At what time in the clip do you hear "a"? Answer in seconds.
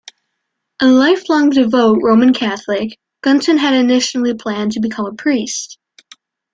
0.81-0.87, 5.05-5.13